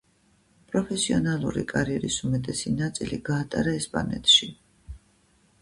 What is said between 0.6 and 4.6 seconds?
პროფესიონალური კარიერის უმეტესი ნაწილი გაატარა ესპანეთში.